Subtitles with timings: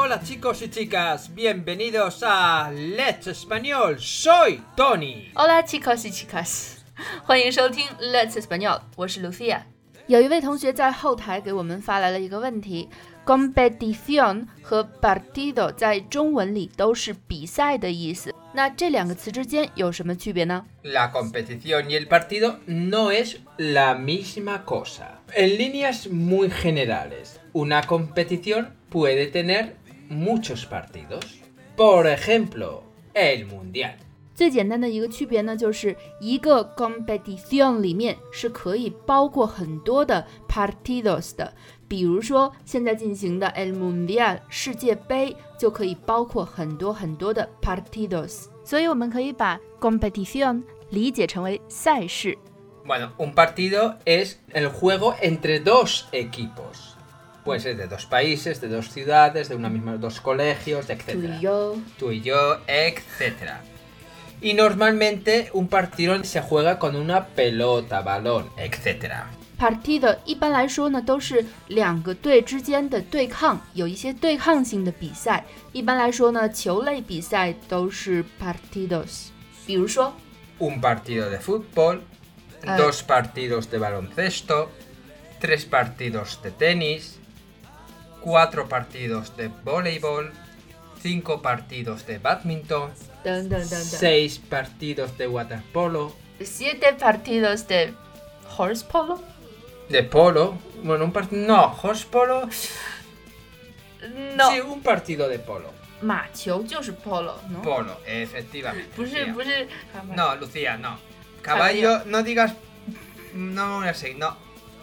[0.00, 3.98] Hola chicos y chicas, bienvenidos a Let's Español.
[3.98, 5.30] Soy Tony.
[5.34, 6.78] Hola chicos y chicas，
[7.24, 9.62] 欢迎收听 Let's Español，我是 Lucia。
[10.06, 12.88] 有一位同学在后台给我们发来了一个问题：
[13.24, 20.64] competición 和 partido 在中文里都是比赛的意思，那这两个词之间有什么区别呢？
[20.84, 25.20] La competición y el partido no es la misma cosa.
[25.34, 29.74] En líneas muy generales, una competición puede tener
[30.10, 31.24] muchos partidos.
[31.76, 32.82] Por ejemplo,
[33.14, 33.94] el Mundial.
[34.34, 41.54] 最简单的一个区别呢，就是一个 competición 里面是可以包括很多的 partidos 的，
[41.88, 52.36] 比如说现在进行的 El Mundial 世界杯就可以包括很多很多的 partidos，所以我们可以把 competición 理解成为赛事。
[52.86, 56.94] Bueno, un partido es el juego entre dos equipos.
[57.44, 61.14] Puede ser de dos países, de dos ciudades, de una misma, dos colegios, 注 etc.
[61.14, 61.76] 意哟。
[61.98, 63.60] tú y yo, etc.
[64.40, 69.24] Y normalmente un partido se juega con una pelota, balón, etc.
[69.58, 75.44] partido 一般来说呢都是两个队之间的对抗，有一些对抗性的比赛。
[75.72, 79.28] 一般来说呢，球类比赛都是 partidos，
[79.66, 80.12] 比如说
[80.58, 82.00] Un partido de fútbol,
[82.64, 82.76] Ah.
[82.76, 84.70] dos partidos de baloncesto,
[85.40, 87.18] tres partidos de tenis,
[88.20, 90.32] cuatro partidos de voleibol,
[91.02, 92.90] cinco partidos de badminton,
[93.22, 96.12] 等等等等 seis partidos de waterpolo,
[96.42, 97.94] ，siete partidos de
[98.56, 99.20] horse polo。
[99.88, 100.58] de polo.
[100.82, 101.46] Bueno, un partido.
[101.46, 102.48] No, horse polo.
[104.36, 105.72] No， Sí, un partido de polo.
[106.00, 107.62] 马球就是 polo，no？
[107.62, 108.90] Polo, efectivamente.
[108.94, 109.32] 不是 Lucía.
[109.32, 109.66] 不是，
[110.14, 110.98] No, Lucía, no.
[111.40, 112.52] Caballo, no digas.
[113.32, 114.36] No, no sé, no.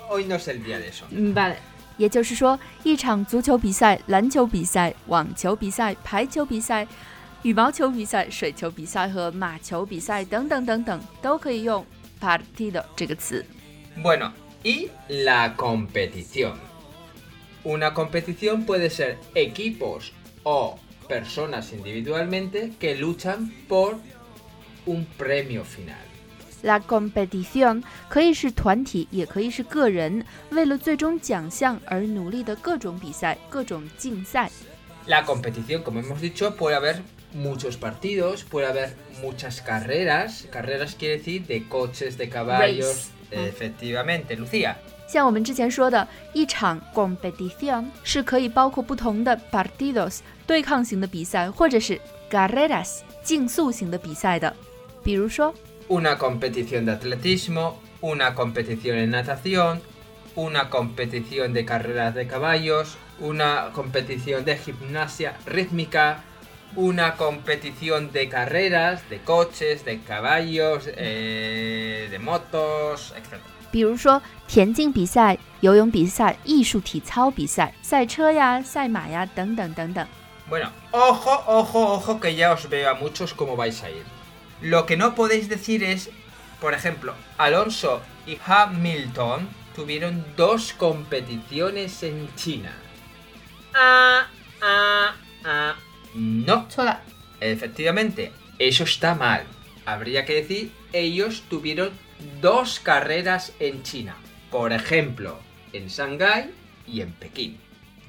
[0.10, 1.06] Hoy no es el día de eso.
[1.12, 1.56] 明白了。
[1.98, 6.88] 也就是说，一场足球比赛、篮球比赛、网球比赛、排球比赛、
[7.44, 11.86] 羽毛球比赛、水球比赛和马球比赛等等等等，都可以用
[12.20, 13.46] partido 这个词。
[14.02, 14.32] Bueno,
[14.64, 16.54] y la competición.
[17.64, 20.12] Una competición puede ser equipos
[20.44, 23.98] o personas individualmente que luchan por
[24.86, 25.96] un premio final.
[26.63, 34.51] La competición 可以是团体，也可以是个人，为了最终奖项而努力的各种比赛、各种竞赛。
[35.07, 37.03] La competición, como hemos dicho, puede haber
[37.33, 38.91] muchos partidos, puede haber
[39.23, 40.47] muchas carreras.
[40.51, 42.87] Carreras quiere decir de coches, de caballos.
[42.87, 43.19] Race.
[43.31, 44.75] Efectivamente, Lucía.
[45.07, 54.55] 像我们之前说的，一场 competición 是可以包括不同的 partidos 对抗型的比赛，或者是 carreras 竞速型的比赛的。
[55.03, 55.55] 比如说
[55.88, 59.82] Una competición de atletismo, una competición en natación,
[60.36, 66.24] una competición de carreras de caballos, una competición de gimnasia rítmica,
[66.76, 73.40] una competición de carreras, de coches, de caballos, eh, de motos, etc.
[73.72, 80.06] 比如说田径比赛、游泳比赛、艺术体操比赛、赛车呀、赛马呀等等等等。
[80.48, 84.04] Bueno, ojo, ojo, ojo, que ya os veo a muchos cómo vais a ir.
[84.62, 86.10] Lo que no podéis decir es,
[86.62, 92.72] por ejemplo, Alonso y Hamilton tuvieron dos competiciones en China.
[93.74, 94.28] Ah,
[94.62, 95.76] ah, ah.
[96.16, 97.02] No, 错了，
[97.42, 99.44] efectivamente, eso está mal.
[99.86, 101.92] Habría que decir, ellos tuvieron
[102.40, 104.16] dos carreras en China.
[104.52, 105.40] Por ejemplo,
[105.74, 106.52] en Shanghái
[106.88, 107.58] y en Pekín.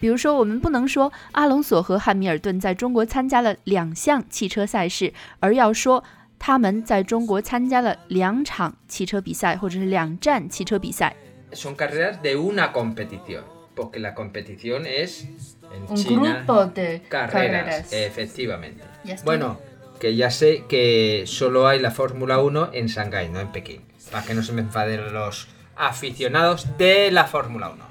[0.01, 6.05] 比如说我们不能说阿隆索和汉密尔顿在中国参加了两项汽车赛事，而要说
[6.39, 11.15] 他们在中国参加了两场汽车比赛，或者是两站汽车比赛。
[11.53, 13.45] son carreras de una competición,
[13.75, 15.25] porque la competición es
[15.73, 17.93] en Un China grupo de carreras, carreras.
[17.93, 18.85] efectivamente.
[19.05, 19.25] Ya está.
[19.25, 19.59] Bueno,
[20.01, 24.25] que ya sé que solo hay la Fórmula 1 en Shanghái, no en Pekín, para
[24.25, 27.85] que no se me enfaden los aficionados de la Fórmula 1.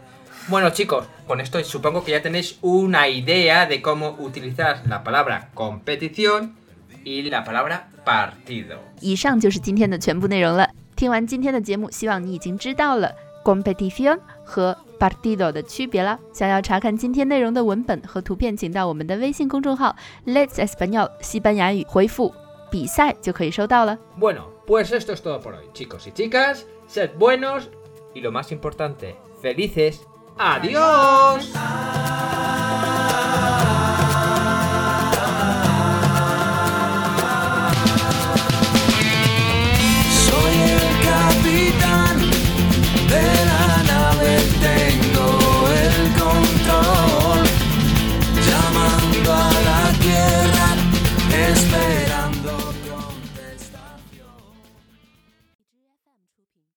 [0.49, 5.49] Bueno chicos, con esto supongo que ya tenéis una idea de cómo utilizar la palabra
[5.53, 6.55] competición
[7.07, 8.77] y la palabra partido.
[9.01, 10.69] 以上就是今天的全部内容了。
[10.95, 13.11] 听完今天的节目，希望你已经知道了
[13.43, 16.19] competición 和 partido 的区别了。
[16.31, 22.33] 想要查看今天内容的文本和图片，请到我们的微信公众号 Let's Español 西班牙语回复“
[22.71, 23.97] 比赛”就可以收到了。
[24.19, 26.65] Bueno, pues esto es todo por hoy, chicos y chicas.
[26.87, 27.69] Sed buenos
[28.13, 29.97] y lo más importante, felices.
[30.37, 31.51] ¡Adiós!